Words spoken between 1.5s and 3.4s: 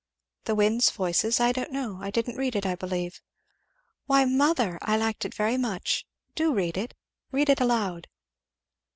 don't know I didn't read it, I believe."